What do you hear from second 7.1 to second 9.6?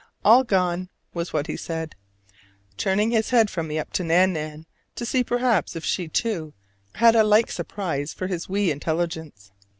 a like surprise for his wee intelligence.